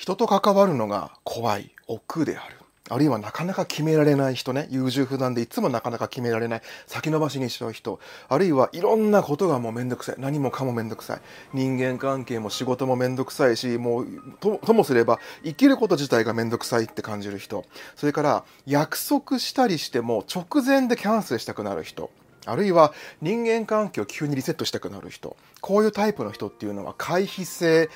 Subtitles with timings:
[0.00, 2.56] 人と関わるのが怖い、億劫である。
[2.88, 8.00] あるいはなかなか決められない人ね、優柔不断でいつもなかなか決められない、先延ばしにしちゃう人、
[8.30, 11.20] あるいはいろんなことがもうめんどくさい、何もかもめんどくさい、
[11.52, 14.06] 人間関係も仕事もめんどくさいし、もう
[14.40, 22.10] とともすれば生きること自体がめんどくさいって感じる人、それから約束したりしても直前でキャンセルしたくなる人、
[22.46, 27.90] あるいは人間関係を急にリセットしたくなる人、こういうタイプの人っていうのは回避性、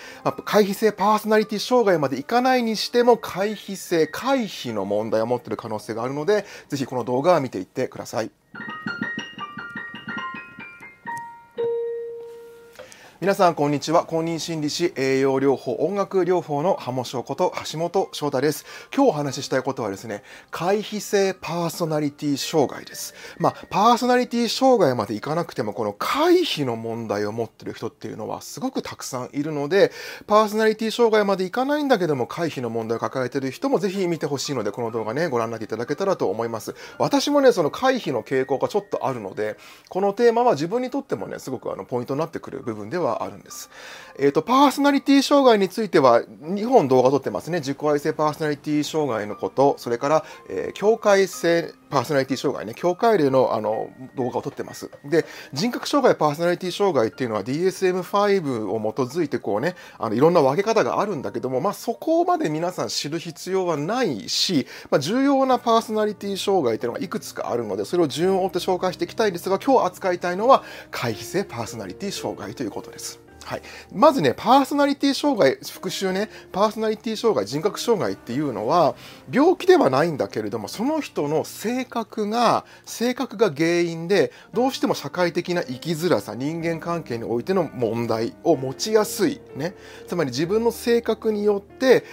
[0.44, 8.30] 回避性パーソナリティ障害までいかないにしても回避性、回避の問題を持ってる可能性があるので、是非この動画を見ていってください。
[13.24, 14.04] 皆さんこんにちは。
[14.04, 18.66] 公認心理師栄養療法音楽療法の浜翔こと橋本翔太です。
[18.94, 23.14] 今日お話ししたいことはですね回避性パーソナリティ障害です。
[23.38, 29.90] まあパーソナリティ障害までいかなくてもこの回避の問題を持ってる人っていうのはすごくたくさんいるので
[30.26, 36.74] パーソナリティ障害までいかないんだけども回避の問題を抱えてる人もぜひ見てほしいのでこの動画ねご覧になっていただけたらと思います。
[36.98, 39.56] 私もねその回避の傾向がちょっとあるので
[39.88, 43.70] このテーマは自分にとってもねすごくあのポイントになってくる部分ではあるんです。
[44.18, 47.58] えっ、ー、と、パーソナリティ障害については、2本動画撮ってますね。
[47.58, 54.90] 自己愛性パーソナリティ障害のこと、それから、えー、境界性パーソナリティ障害ね、境界例のあの動画を撮ってます。
[55.04, 73.20] で、人格障害、パーソナリティ障害っていうのは DSM-5 を基づいてこうね、あのいろんな分け方があるんだけども、まあそこまで皆さん知る必要はないし、まあ、重要なパーソナリティ障害っていうのがいくつかあるので、それを順を追って紹介していきたいんですが、今日扱いたいのは回避性パーソナリティ障害ということです。
[73.44, 78.94] はい、まずね、パーソナリティ障害、復習ね、パーソナリティ障害、人格障害っていうのは、
[79.30, 89.40] 病気ではないんだけれども、その人の性格が、性格が原因で、どうしても社会的な生きづらさ、人間関係においての問題を持ちやすい。
[89.54, 89.74] ね。
[90.06, 92.04] つまり自分の性格によって、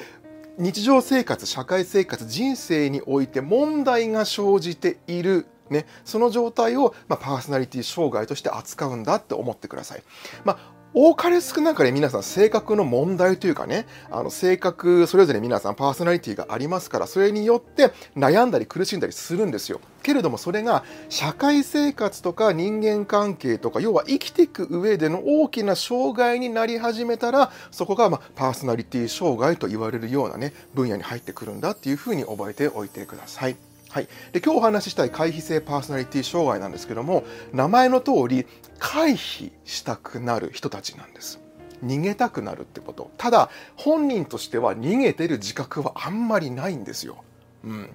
[0.58, 5.48] 日常生活、社会生活、人生において問題が生じている。
[5.70, 10.04] ね、その状態を、まあ、パーソナリティ障害として扱うんだって思ってください。
[10.44, 19.80] まあ多かれ少なかれ皆さん性格の問題というかね、あの性格それぞれ皆さんパーソナリティがありますから、それによって悩んだり苦しんだりするんですよ。
[20.04, 33.56] けれどもそれが社会生活とか人間関係とか、要は生きていく上での大きな障害になり始めたら、そこがまパーソナリティ障害と言われるようなね、分野に入ってくるんだっていうふうに覚えておいてください。
[33.92, 38.48] はい、で今日お話ししたい回避性パーソナリティ障害なんですけども名前の通り
[38.80, 41.42] 回避したくなる人たちなんです。
[41.84, 43.12] 逃げたくなるってこと。
[43.18, 47.24] ただ本人としては逃げてる自覚はあんまりないんですよ、
[47.66, 47.90] うん、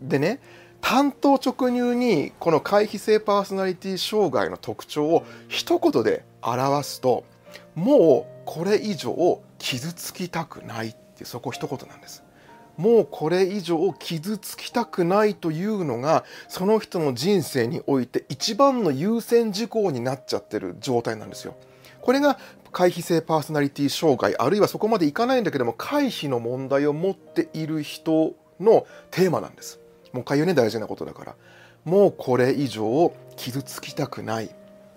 [0.00, 0.40] でね
[0.82, 7.24] 単刀直入にこの回避性パーソナリティ障害の特徴を一言で表すと
[7.74, 12.22] もうこれ以上傷つきたくないってそこ一言なんです。
[12.82, 21.54] もうこれ以上傷つきたくないというのがその人の人生において一番の優先事項になっちゃってる状態なんですよ。
[22.00, 22.40] これが
[22.72, 29.78] 回避性パーソナリティ障害あるいはそこまでいかないんだけども回避の問題を持っている人のテーマなんです。
[30.12, 31.36] もう一回言うね大事なことだから。
[31.84, 34.48] もうこれ以上傷つきたくないっ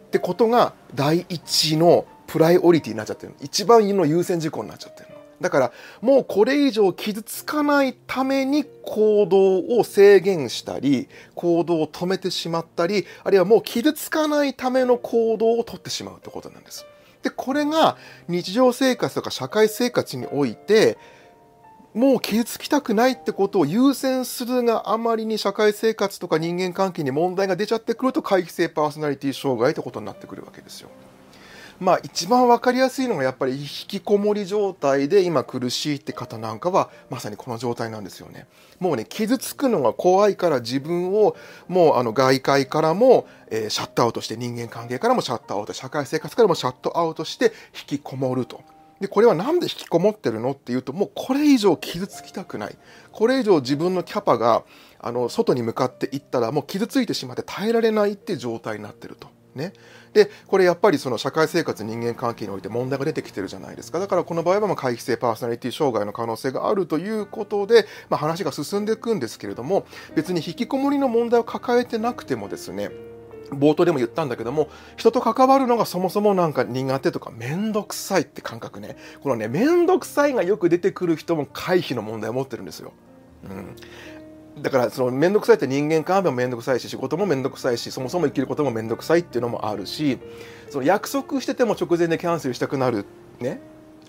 [0.09, 5.09] てことが第一のプライオリティになっちゃってる一番の優先事項になっちゃってる
[5.41, 16.85] だからもうこれ以上傷つかないために行動を制限したり行動を止めてしまったりあるいはもう傷つかないための行動をとってしまうってことなんです。
[17.21, 17.97] でこれが
[18.27, 20.97] 日常生活とか社会生活において
[21.95, 30.89] もう傷つきたくないってことを優先するがあまりに社会生活とか人間関係に問題が出ちゃってくると回避性パーソナリティ障害ってことになってくるわけですよ。
[31.79, 38.47] まあ一番分かりやすいのがやっぱり引きこもり状態で今苦しいって方なんかはまさにこの状態なんですよね。
[38.79, 41.35] もうね傷つくのが怖いから自分を
[41.67, 47.53] もうあの外界からも、えー、シャットアウトして人間関係からもシャットアウト社会生活からもシャットアウトして
[47.89, 48.61] 引きこもると。
[48.99, 52.77] でこれは何で引きこもってるのっていうともうこれ以上傷つきたくない
[53.11, 54.63] これ以上自分のキャパが
[54.99, 59.34] あの外に向かっていったらもう傷ついてしまって耐えられないって状態になってると。
[59.55, 59.71] ね、
[60.13, 63.99] でこれやっぱりその社会生活人間関係において問題が出てきてるじゃないですか。
[63.99, 72.91] だからこの場合はま回避性パーソナリティ障害の可能性があるということで、まあ、話が進んでいくんですけれども別に引きこもりの問題を抱えてなくてもですね
[73.51, 78.97] 冒頭でも言ったんだけども人と関わるのがそもそもなんか苦手とか面倒くさいって感覚ね。
[79.21, 82.91] このね面倒くさいがよく出てくる人も回避の問題を持ってるんですよ。
[83.43, 83.75] うん、
[84.59, 90.17] だからその面倒くさいって人間関係も面倒くさいし仕事も面倒くさいしそもそも生きることも面倒くさいっていうのもあるし
[90.69, 93.05] その約束してても直前でキャンセルしたくなる
[93.39, 93.59] ね？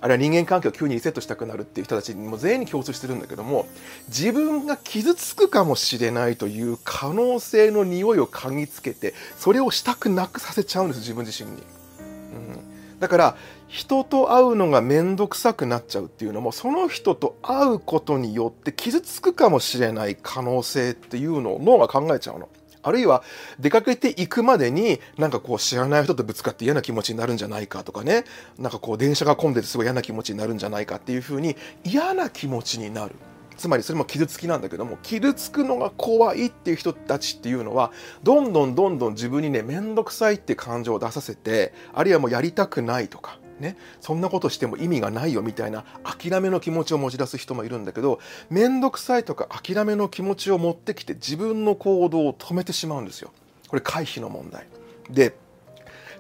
[0.01, 3.67] あるいは人間関係を急にリセットしたくなるっていう人たちにも全員に共通してるんだけども
[4.09, 11.57] 自分が傷つくかもしれないという可能性の匂いを嗅ぎつけてそれをしたくなくさせちゃうんです自分自身に。
[11.59, 13.37] うん、だから
[13.69, 22.49] 人と会うのが面倒くさくなっちゃうっていうのもその人と会うことによって傷つくかもしれない可能性っていうのを脳が考えちゃうの。
[22.83, 23.25] あるいは
[23.59, 28.25] 出かけていくまでになんかこう知らない人とぶつかって嫌な気持ちになるんじゃないかとかね
[28.61, 33.17] なんかこう電車が混んでてすごい嫌な気持ちになるんじゃないかっていうふうに嫌な気持ちになる。
[33.57, 37.91] つまりそれも傷つきなんだけども傷つくのが怖いっていう人たちっていうのは
[38.23, 48.21] どんどんどんどん自分にね面倒くさいって感情を出させてあるいはもうやりたくないとかね、そんなことしても意味がないよみたいな諦めの気持ちを持ち出す人もいるんだけど
[48.51, 53.33] 面倒くさいとか諦めの気持ちを持ってきて自分の行動を止めてしまうんですよ。
[53.69, 54.67] これ回避の問題。
[55.11, 55.35] で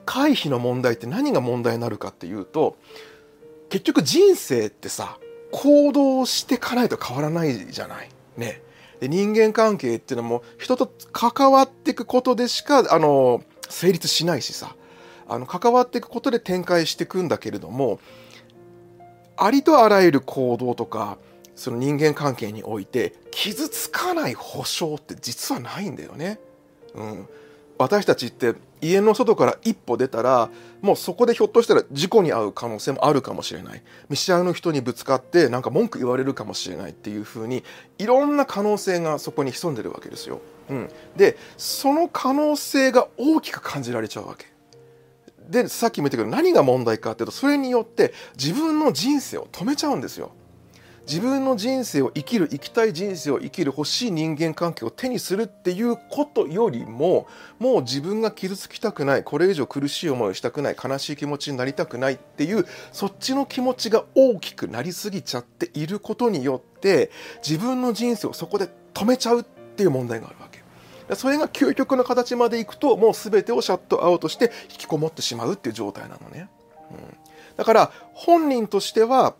[0.06, 2.76] 回避の問題って何が問題になるかっていうと
[3.68, 5.18] 結局人生ってさ
[5.50, 8.08] 行動していかないと変わらないじゃない。
[8.36, 8.62] ね。
[9.00, 14.74] で人間関係っていうのも人と関わっていくことでしかあの成立しないしさ
[15.28, 18.00] あの関わっていくことで展開していくんだけれども
[19.37, 21.19] ありとあらゆる行動とか
[21.55, 26.38] その人間関係において傷つかない保証って実はないんだよね。
[26.94, 27.28] うん、
[27.78, 30.50] 私たちって家の外から一歩出たら
[30.82, 37.64] もうそこでひょっとしたら事故に遭う可能性もあるかもしれない見知らぬ人にぶつかってなんか文句言われるかもしれないっていうふうに
[37.99, 40.40] いろんな可能性がそこに潜んでるわけですよ。
[40.69, 44.56] うん、でその可能性が大きく感じられちゃうわけ。
[45.48, 50.32] でさっきも言ったけど何が問題かっていうとそれによって自分の人生を止めちゃうんですよ。
[51.06, 57.28] 自分の人生を生きる生きたい人生を生きる欲しい人間関係を手にするっていうことよりも
[57.60, 67.12] もう自分が傷つきたくないこれ以上苦しい思いをしたくない悲しい気持ちになりたくないっていうそっちの気持ちが大きくなりすぎちゃっていることによって
[67.46, 70.65] 自分の人生をそこで止めちゃうっていう問題があるわけ。
[71.14, 76.49] それが究極の形までいくともう全てをシャットアウトして引きこもってしまうっていう状態なのね。
[76.91, 77.17] うん、
[77.56, 79.35] だから本人としては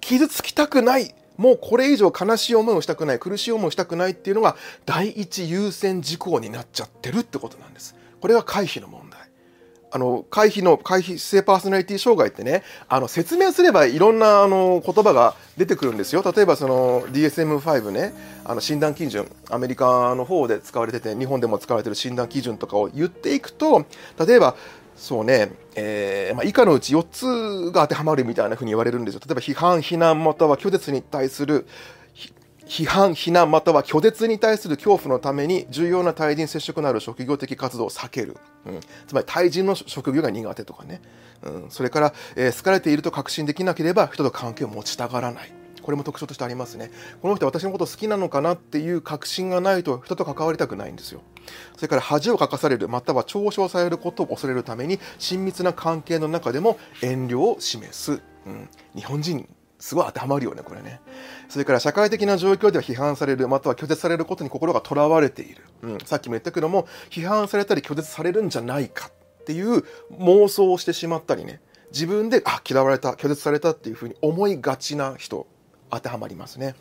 [0.00, 4.56] 傷つきたくないもうこれ以上悲しい思いをしたくない苦しい思いをしたくないっていうのが
[4.86, 7.94] 第一優先事項になっちゃってるってことなんです。
[8.20, 9.13] これが回避の問題。
[9.94, 16.24] あの回避の回避性パーソナリティ障害ってねあの説明すればいろんなあの言葉が出てくるんですよ。
[16.34, 18.12] 例えばその DSM-5 ね
[18.44, 23.86] あの診断基準アメリカの方で使われてて日本でも使われてる診断基準とかを言っていくと
[24.26, 24.56] 例えば
[24.96, 27.06] そうね、えーまあ、以下のうち4
[27.68, 29.20] つが当てはまるみたいなふうに言われるんですよ。
[29.24, 31.68] 例えば批判非難または拒絶に対する
[32.66, 41.00] 批判、非難または拒絶に対する恐怖のために重要な対人接触のある職業的活動を避ける、うん、つまり対人の職業が苦手とかね、
[41.42, 45.52] うん、それから、えー、好かれていると確信できなければ人と関係を持ちたがらない。
[45.82, 46.90] これも特徴としてありますね。
[47.20, 51.20] この人は私のこと好きなのかなっていう確信がないと人と関わりたくないんですよ。
[51.76, 59.46] それから恥をかかされるまたは嘲笑されることを恐れるために親密な関係の中でも遠慮を示す、うん、日本人
[59.84, 61.02] すごい当てはまるよね、これね。
[61.50, 65.62] それから社会的な状況では批判される、または拒絶されることに心がとらわれている。
[65.82, 71.60] うん、さっきも言ったけども、批判されたり拒絶されるんじゃないかっていう妄想をしてしまったりね、
[71.92, 75.46] 自分で、あ、嫌われた、拒絶されたっていうふうに思いがちな人、
[75.90, 76.74] 当てはまりますね。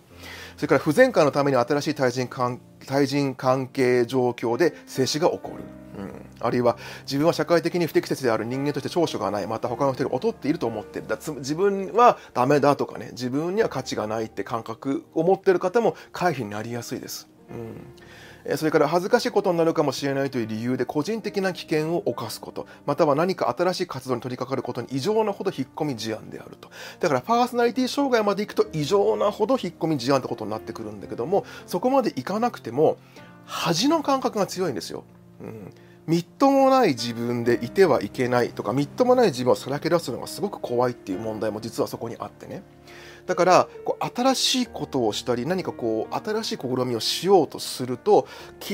[0.56, 5.83] それから不全化のために新しい対人関対人関係状況で静止が起こる。
[5.96, 9.48] うん、あるいは自分は社会的に不適切である人間として長所がない。
[9.48, 11.08] また他の人が劣っていると思ってる。
[11.08, 13.10] だ自分はダメだとかね。
[13.12, 17.28] 自分には価値がないって感覚を持ってる方も回避になりやすいです。
[17.52, 18.58] うん。
[18.58, 26.70] それから恥ずかしいことになるかもしれないという理由で個人的な危険を冒すこと、または何か新しい活動に取り掛かることに異常なほど引っ込み思案であると。
[27.00, 32.98] だからパーソナリティ障害までいくと異常なほど引っ込み思案ってことになってくるんだけども、そこまでいかなくても
[33.46, 35.06] 恥の感覚が強いんですよ。
[35.40, 35.74] うん。
[36.06, 42.64] みっともない自分でいてはいけないとかみっともない自分をさらけ出すのがすごく怖いっていう問題も実はそこにあってね。
[43.26, 48.28] だからこう新しいことをしたり何かこう新しい試みをしようとすると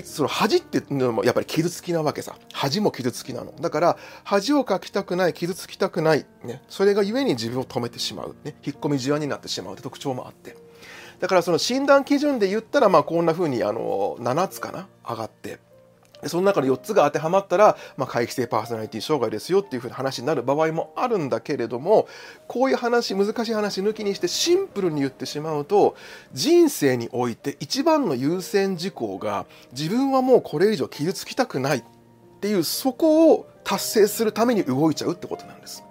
[0.03, 2.36] その恥っていうのもやっぱり傷つきなわけさ。
[2.51, 3.53] 恥も傷つきなの。
[3.62, 10.57] だから恥をかきたくない傷つきたくない、ね、それがゆえに自分を止めてしまう、ね、引っ込み思案になってしまうって特徴もあって。
[11.19, 14.88] だからその診断基準で言ったらまあこんな風にあの7つかな？
[15.07, 15.59] 上がって。
[16.26, 22.08] その中の4つが当てはまったら、まあ、回帰性パーソナリティ障害ですよっていうふうな話になる場合もあるんだけれども
[22.48, 25.96] こういう話難しい話抜きにしてシンプルに言ってしまうと
[26.34, 31.84] 人生において一番の優先事項が自分はもうこれ以上傷つきたくないっ
[32.42, 35.84] ていうそこを達成するために動いちゃうってことなんです。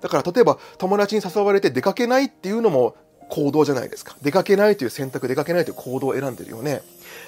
[0.00, 2.96] だから例えば友達に誘われて出かけないっていうのも
[3.28, 4.16] 行動じゃないですか。
[4.20, 6.82] 出かけないという選択、出かけないという行動を選んでるよね。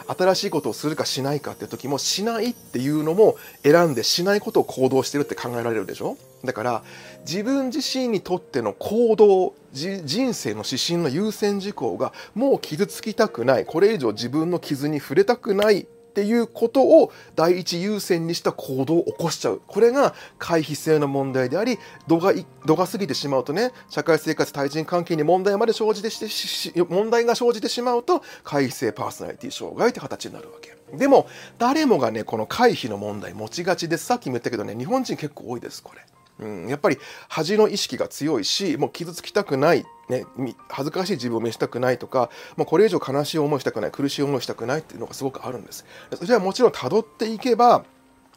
[0.06, 6.16] 新しいことをするかしないかって時もしないっていうのも選んでしないことを行動してるって考えられるでしょ？
[6.44, 6.82] だから
[7.20, 13.64] 自分自身にとっての行動人生の指針の優先事項がもう傷つきたくない。
[13.64, 19.60] これ以上自分の傷に触れたくないっていうことを第一優先にした行動を起こしちゃう。
[19.66, 22.32] これが回避性の問題であり、度が、
[22.64, 30.76] 度が過ぎてしまうとね、社会生活、対人関係に問題まで生じてして、問題が生じてしまうと、回避性パーソナリティ障害って形になるわけ。
[30.96, 31.26] でも、
[31.58, 36.06] 誰もがね、この回避の問題持ちがちで、さっきも言ったけどね、日本人結構多いです、これ。
[36.40, 36.98] うん、やっぱり
[37.28, 40.26] 恥の意識が強いしもう傷つきたくない、ね、
[40.68, 45.84] 恥ずかしい自分を見せたくないとかもうこれ以上悲しい思いしたくない苦しい思いしたくないっていうのがすごくあるんです。
[46.14, 47.84] それはもちろん辿っていけば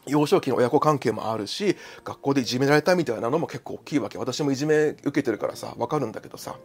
[0.06, 4.16] 幼少期の親子関係もあるし学校でいじめられたみたいなのも結構大きいわけ。
[4.16, 6.56] 私もいじめ受けてるからさ分かるんだけどさ。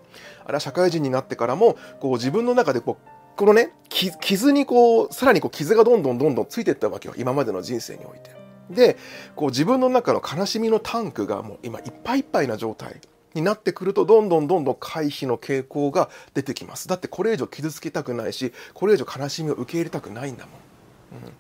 [0.46, 7.16] あれは社会人になってからもこう自分の中でこうこのね傷にこうさらにこう傷がどんどんどんどんついていったわけよ。
[7.18, 8.43] 今までの人生において。
[8.70, 8.98] で
[9.36, 13.02] こう自分の中の悲しみのタンクがもう今いっぱいいっぱいな状態
[13.34, 16.88] になってくるとどんどんどんどん回避の傾向が出てきます。
[16.88, 21.34] だってこれ以上傷つけたくないしこれ以上悲しみを受け入れたくないんだもん、うん、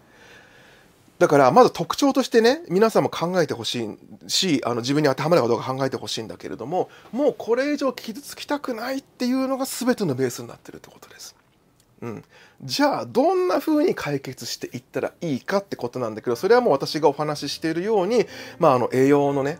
[1.20, 3.86] だからまず特徴としてね皆さんも考えてほし
[4.26, 11.36] いしあの自分に当てはまるかどうか考えてほしいんだけれどももうこれ以上傷つきたくないっていうのが全てのベースになってるってことです。
[12.04, 12.24] うん、
[12.62, 18.26] じゃあどんな風に解決していったらいいかってことなんだけどそれはもう私がお話ししているように、
[18.60, 19.58] まあ、あの栄養のね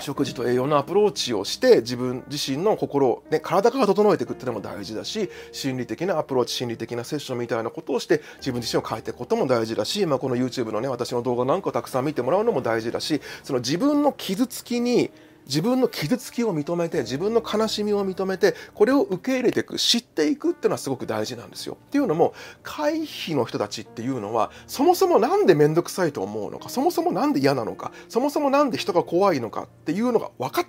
[0.00, 15.10] 食事と栄養のアプローチをして自分自身の心を、ね、体から整えていくっていうのも大事だし心理的なアプローチ心理的なセッションみたいなことをして自分自身を変えていくことも大事だし、まあ、この YouTube のね私の動画なんかをたくさん見てもらうのも大事だしその自分の傷つきに
[15.46, 21.76] 自分の傷つきを認めて自分の悲しみを認めてこれを受け入れていく知っていくっていうのはすごく大事なんですよ。
[21.80, 30.68] っていうのも回避の人たちっていうのはそもそも何で面倒くさいと思うのかそもそも何で嫌なのかそもそも何で人が怖いのかっていうのが分か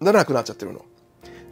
[0.00, 0.84] らなくなっちゃってるの。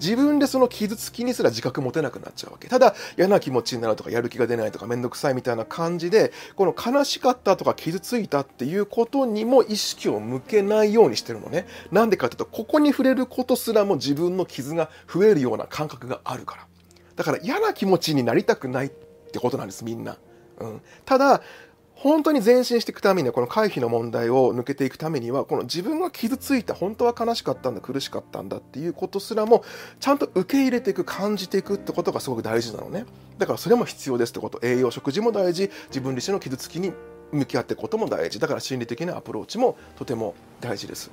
[0.01, 2.69] 自分でその傷つきにすら自覚持てなくなっちゃうわけ。
[2.69, 11.67] ただ嫌な気持ちになるとかやる気が出ないとかめんどくさいみたいな感じで、この悲しかったとか傷ついたっていうことにも意識を向けないようにしてるのね。
[11.93, 16.67] なんでかっていうと、ここに触れることすらも自分の傷が増えるような感覚があるから。
[17.17, 20.19] だから嫌な気持ちになりたくないってことなんです、みんな。
[20.59, 21.43] うん、ただ
[22.05, 29.65] 本当に前進していくためにはこの回避の問題を抜けていくためにはこの自分が傷ついた本当は悲しかったんだ苦しかったんだっていうことすらも
[30.01, 33.07] ちゃんと受け入れていく感じていくってことがすごく大事なのね。
[33.39, 34.61] だからそれも必要ですってこと。
[34.63, 35.71] 栄養食事も大事。
[35.87, 36.93] 自分自身の傷つきに
[37.33, 38.39] 向き合っていくことも大事。
[38.39, 41.11] だから心理的なアプローチもとても大事です。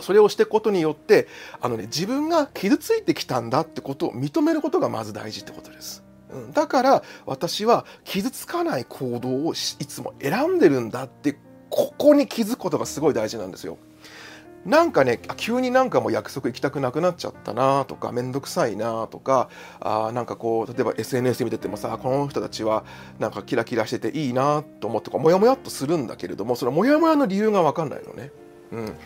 [0.00, 1.28] それをしていくことによって
[1.60, 6.02] あの、ね、自分が傷ついてきたんだってことを認めることがまず大事ってことです。
[6.52, 11.36] だから私は傷つかない行動をいつも選んでるんだって
[11.68, 13.78] ここに気づくことがすごい大事なんですよ。
[14.64, 19.48] なんかね急になんかもう約束行きたくなくなっちゃったなとか面倒くさいなとか
[19.80, 22.84] あなんかこう例えば SNS 見ててもさこの人たちは
[23.18, 28.30] なんかキラキラしてていいなと思ってモヤモヤっとするんだけれどもそのモヤモヤの理由が分かんないのね。
[28.72, 28.96] うん、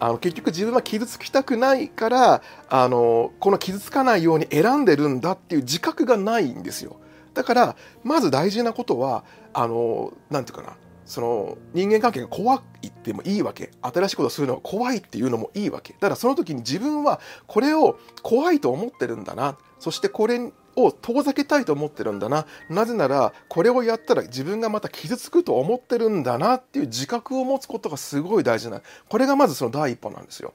[0.00, 6.96] あの結局自分は傷つきたくないからあのこの傷つかないように選んでるんだっていう自覚がないんですよ。
[7.34, 13.70] だからまず大事なことはあのなんていうかなその人間関係が怖いってもいいわけ。
[13.80, 15.94] 新しいことをするのが怖いっていうのもいいわけ。
[15.94, 19.56] だからその時に自分はこれを怖いと思ってるんだな。
[19.78, 20.52] そしてこれ
[20.84, 30.52] を遠ざけたいと思ってるんだななぜならこれをやったら自分がまた傷つくと思ってるんだなっていう自覚を持つことがすごい大事なこれがまずその第一歩なんですよ。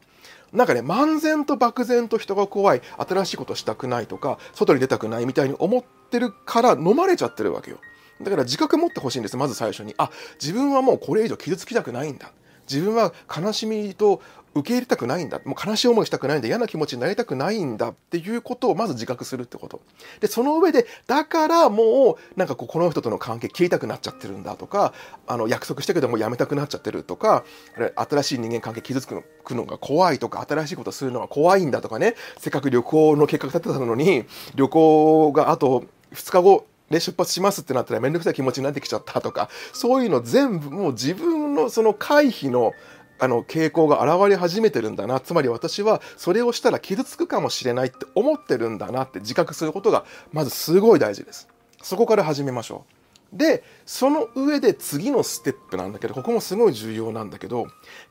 [0.51, 7.77] なんかね漫然と漠然と人が怖い新しいことしたくないとか外に出たくないみたいに思ってるから飲まれちゃってるわけよ。
[8.21, 12.31] だから自覚持ってほしいんですまず最初にあ自分はもうこれ以上傷つきたくないんだ
[12.73, 14.21] 自分は悲しみと
[14.55, 15.41] 受け入れたくないんだ。
[15.45, 16.47] もう悲しい思いしたくないんだ。
[16.47, 19.81] 嫌な気持ちになりたくないんだっていうことをまず自覚するってこと。
[20.19, 24.93] でその上でだからもうなんかこうこの人との関係切りたくなっちゃってるんだとか
[25.27, 27.43] あの約束したけどもうやめたくなっちゃってるとか
[27.95, 29.23] 新しい人間関係傷つく
[29.55, 32.15] のが怖いとか新しいことするのが怖いんだとかね。
[32.37, 42.73] せっかく旅行の計画立てたのに旅行があと2日後で出発しますってなったら面倒くさい気持ちになってきちゃったとかそういうの全部もう自分のその回避の
[43.19, 45.19] あの傾向が現れ始めてるんだな。
[45.21, 51.47] つまり私はそれをしたら傷つくかもしれないって思ってるんだなって自覚することがまずすごい大事です。
[51.81, 52.85] そこから始めましょ
[53.31, 53.37] う。
[53.37, 57.67] でその上で次のステップなんだけどここもすごい重要なんだけど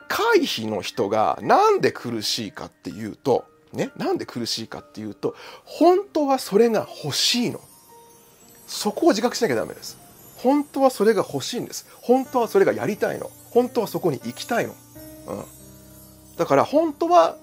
[0.08, 7.60] 回避の人がなんで苦しいかっていうとねなんで苦しいかっていうと本当はそれが欲しいの。
[8.72, 9.98] そこを自覚しなきゃダメです。
[10.38, 11.86] 本当はそれが欲しいんです。
[12.00, 13.30] 本当はそれがやりたいの。
[13.50, 14.74] 本当はそこに行きたいの、
[15.28, 15.44] うん、
[16.38, 17.36] だから本当は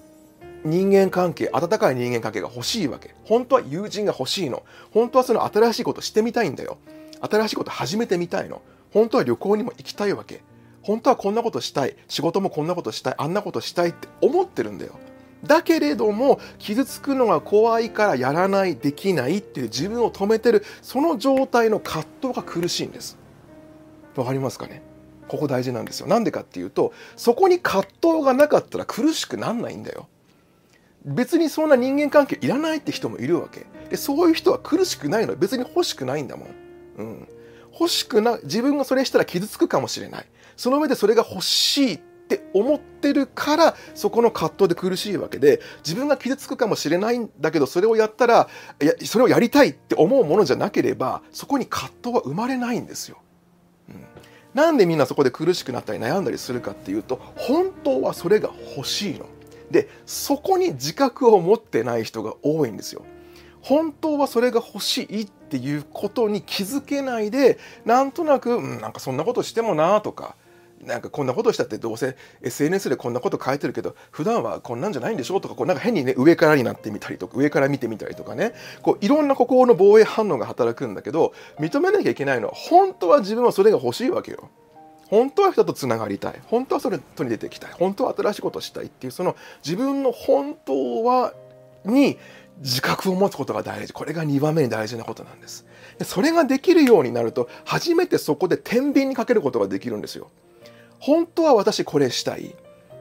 [0.64, 3.14] 人間関係温かい人間関係が欲しいわけ。
[3.24, 4.64] 本当は友人が欲しいの。
[4.92, 6.78] 本当はその新しいことしてみたいんだよ。
[7.20, 8.60] 新しいこと始めてみたいの。
[8.92, 10.42] 本当は旅行にも行きたいわけ。
[10.82, 11.96] 本当はこんなことしたい。
[12.08, 13.14] 仕事もこんなことしたい。
[13.16, 14.98] あんなことしたいって思ってるんだよ。
[15.44, 23.16] だけれども傷つくのが怖いからやらないできないっていう自分を止めてるその状態の葛藤が苦しいんです。
[24.16, 24.82] わかりますかね？
[25.28, 26.06] ここ大事なんですよ。
[26.08, 30.08] なんでかっていうとそこに葛藤がなかったら苦しくなんないんだよ。
[31.04, 33.64] 別にそんな人間関係いらないって人もいるわけ。
[33.88, 36.48] でそういう人は苦しくないの別に欲しくないんだもん、
[36.98, 37.28] うん、
[37.72, 40.26] 欲しくな自分がそれしたら傷つくかもしれない。
[40.56, 42.00] その上でそれが欲しいっ
[42.34, 48.48] って思ってるからそこの葛藤で苦しいわけで自分が傷つくかもしれないんだけどそれをやったら
[48.80, 53.18] いやそれをやりたいって思うものじゃなければそこに葛藤は生まれないんですよ。
[53.88, 54.04] うん、
[54.54, 59.26] なんでみんなそこで苦しくなったり悩んだりするかっていうと本当はそれが欲しいの。
[59.72, 63.04] でそこに自覚を持ってない人が多いんですよ。
[63.60, 70.36] 本当はそれが欲しいっていうことに気づけないでなんとなく、うん、なんかそんなことしてもなとか
[70.84, 78.54] なんかこんなことしたってどうせ SNS でこんなこと書いてるけど普段はこんなんじゃないんでしょとかこうなんか変にね上からになってみたりとか上から見てみたりとかね。
[78.82, 84.48] こういろんな心の防衛反応が働くんだけど認めなきゃいけないのは本当は自分はそれが欲しいわけよ。
[85.08, 86.40] 本当は人とつながりたい。
[86.46, 87.72] 本当はそれとに出てきたい。
[87.72, 91.34] 本当は新しいことをしたいっていうその自分の本当は
[91.84, 92.16] に
[92.60, 93.92] 自覚を持つことが大事。
[93.92, 95.66] これが2番目に大事なことなんです。
[95.98, 100.30] でそれができるようになると初めてそこで天秤にかけることができるんですよ。
[101.00, 102.54] 本当は私これしたい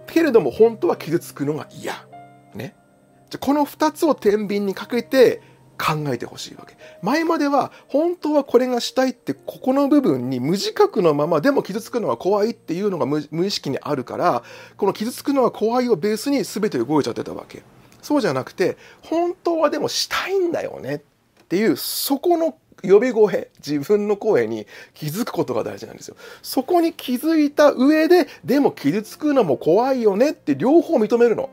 [0.07, 1.93] けれども本当は傷つくのが嫌
[2.55, 2.75] ね
[3.29, 5.41] じゃこの2つを天秤にかけて
[5.79, 6.75] 考えてほしいわけ。
[7.01, 14.43] 前までは本当はこれがしたいってここの部分に無自覚のままでも傷つくのは怖いっていうのが無意識にあるから
[14.75, 17.63] この傷つくのは怖いをベースに全て動いちゃってたわけ。
[18.01, 26.15] そうじゃなくて本当はでもしたいんだよねっていうそこの呼び声自分の声に気づくことが大事なんですよ。
[26.41, 31.49] そこに気づいた上ででも傷つくのも怖いよねって両方認めるの。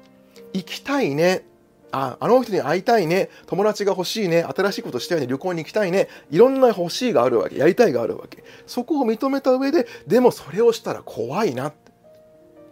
[0.53, 1.45] 行きたいね
[1.93, 3.31] あ、あの人に会いたいね。
[3.47, 4.43] 友達が欲しいね。
[4.43, 5.27] 新しいことしたいね。
[5.27, 6.09] 旅行に行きたいね。
[6.31, 7.57] いろんな欲しいがあるわけ。
[7.57, 8.45] やりたいがあるわけ。
[8.67, 11.75] そこを認めた上で、でもそれをしたら怖いなっ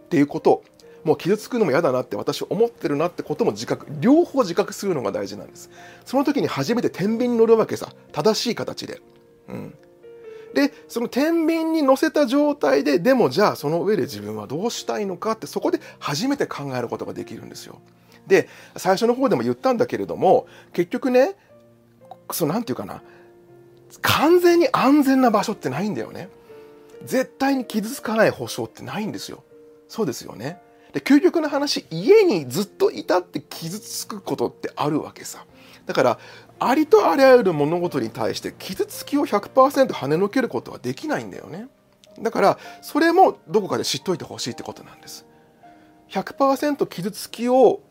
[0.09, 0.63] ていうこと
[1.05, 5.69] もう傷つくのも嫌だなって私思ってるなってことも自覚両方自覚するのが大事なんです。
[6.03, 7.93] その時に初めて天秤に乗るわけさ。
[8.11, 9.01] 正しい形で。
[9.47, 9.75] うん。
[10.55, 17.79] でその天秤に乗せた状態ででもじゃあその上で自分はどうしたいのかってそこで初めて考えることができるんですよ。
[18.25, 21.35] で最初の方でも言ったんだけれども結局ね
[22.31, 23.03] そのなんていうかな。
[24.01, 26.29] 完全に安全な場所ってないんだよね。
[27.03, 29.43] 絶対に傷つかない保証ってないんですよ。
[29.87, 30.59] そうですよね。
[30.95, 35.45] で究極の話家にずっといたって傷つくことってあるわけさ。
[35.85, 36.19] だから
[36.57, 41.67] ありとあらゆる物事に対して傷つきを100%跳ねのけることはできないんだよね。
[42.21, 45.25] だからそれもどこかで知っといてほしいってことなんです。
[46.11, 47.81] 100%傷つきを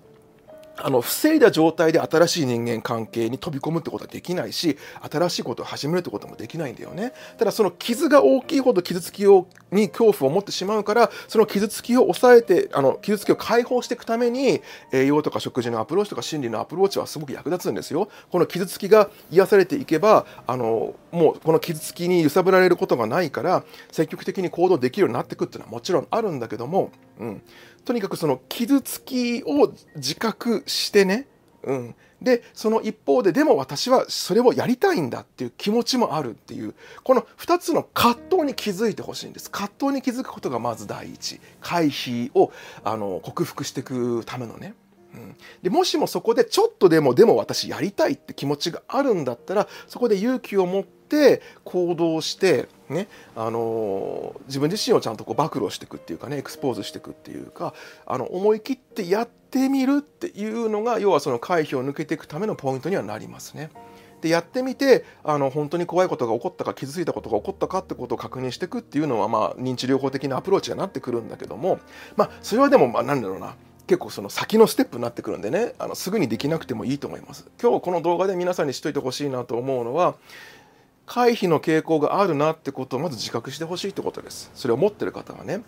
[0.77, 4.77] あの防いだ状態で新しい人間関係に飛び込むってことはできないし
[5.11, 7.13] 新しいことを始めるってこともできないんだよね。
[7.39, 18.09] ただその傷が大きいほど傷つきをに恐怖を持ってしまうからその傷つきを抑えてあの傷つきを解放していくために栄養とか食事のアプローチとか心理のアプローチはすごく役立つんですよ。
[18.31, 27.43] この傷つきが癒されていけばあのもうこの傷つきに揺さぶられることがないから積極的に行動できるようになっていくっていうのはもちろんあるんだけども、うん、
[27.85, 31.27] とにかくその傷つきを自覚してね、
[31.63, 31.95] うん、
[32.25, 39.51] でその一方ででも私はそれをやりたいんだっていう気持ちもあるっていうこの2つの葛藤に気づいてほしいんです。
[39.51, 41.41] 葛藤に気づくことがまず第一。
[41.61, 44.75] 回避をあの克服していくためのね。
[45.15, 57.75] うん、でもしもそこでちょっとでもでも私やりたいって気持ちがあるんだったらそこで勇気を持って行動してねあの自分自身をちゃんとこう暴露していくっていうかねエクスポーズしていくっていうか
[58.07, 63.71] あの思い切ってやってみるっていうのが要はその回避を抜けていくためのポイントにはなりますね。
[64.25, 71.79] でやってみてあの本当に怖いことが起こったか傷ついたことが起こったかってことを確認していくっていうのは、まあ、認知療法的なアプローチになってくるんだけども、
[72.17, 73.55] まあ、それはでも、まあ、なんだろうな。
[73.87, 75.75] 結構その先のステップになってくるんでね。
[75.79, 77.47] あのすぐにできなくてもいいと思います。
[77.61, 80.15] 今日この動画で皆さんにしといてほしいなと思うのは
[81.07, 84.51] 回避の傾向があるなってことをまず自覚してほしいってことです。
[84.55, 85.63] それを持ってる方はね。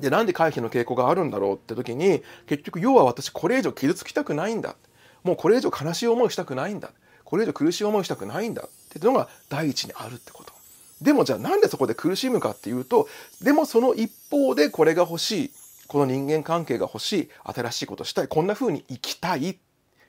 [0.00, 4.76] でなんで回避の傾向があるんだろうって時に結局要は私これ以上傷つきたくないんだ。
[5.22, 6.90] もうこれ以上悲しい思いしたくないんだ。
[7.24, 10.52] これ以上苦しい思いしたくないんだっていうのが第一にあるってこと。
[11.00, 13.08] でもじゃあなんでそこで苦しむかっていうと
[13.42, 15.50] でもその一方でこれが欲しい。
[15.88, 17.28] この人間関係が欲しい。
[17.44, 18.28] 新しいことしたい。
[18.28, 19.58] こんな風に生きたい。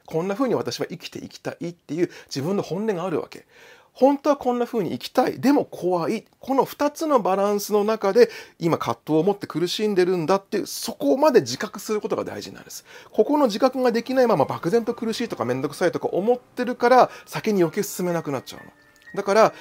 [0.06, 3.46] こんな風に私は生きていきたいっていう自分の本音があるわけ。
[3.94, 5.40] 本当はこんな風に生きたい。
[5.40, 6.26] でも怖い。
[6.40, 8.30] この2つのバランスの中で
[8.60, 12.86] 今葛藤を持って苦しんでるんだっていうそこまで自覚することが大事なんです。
[13.12, 18.72] ここの自覚ができないまま漠然と苦しいとか面倒くさいとか思ってるから先に余計進めなくなっちゃうの。
[19.16, 19.54] だから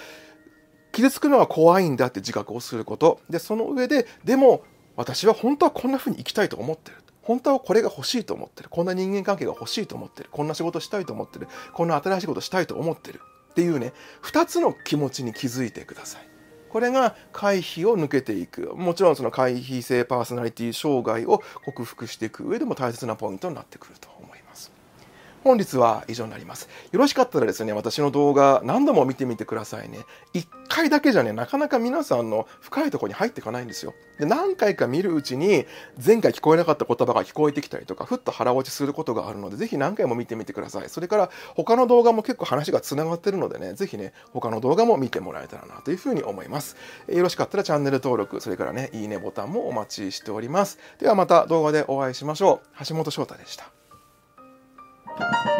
[0.92, 3.20] 傷つくのは怖いんだって自覚をすること。
[3.28, 4.64] でその上ででも
[4.96, 6.96] 私は本当はこんな風に生きたいと思ってる。
[7.22, 8.68] 本当はこれが欲しいと思ってる。
[8.70, 10.28] こんな人間関係が欲しいと思ってる。
[10.32, 11.48] こんな仕事したいと思ってる。
[11.72, 13.20] こんな新しいことしたいと思ってる。
[13.52, 16.28] っていうね2つの気持ちに気づいてください。
[16.70, 24.08] これが回避を抜けていくもちろんその回避性パーソナリティ障害を克服していく上でも大切なポイントになってくると。
[25.42, 26.68] 本日は以上になります。
[26.90, 29.98] よろしかったらですね、私の動画何度も見てみてくださいね。
[30.32, 33.94] 一回だけじゃね、なかなか皆さんの深いところに入っていかないんですよ。
[34.18, 35.66] で、何回か見るうちに、
[36.04, 40.88] 前回聞こえなかった言葉が聞こえてきたりとか、ふっと腹落ちすることがあるので、ぜひ何回も見てみてください。
[40.88, 46.76] それから他の動画も結構話が繋がってるのでね、ぜひね、他の動画も見てもらえたらなというふうに思います。
[47.08, 50.78] えよろしかったらチャンネル登録、それからね、いいねボタンもお待ちしております。
[50.98, 52.84] ではまた動画でお会いしましょう。
[52.86, 53.81] 橋本翔太でした。
[55.18, 55.51] Thank you.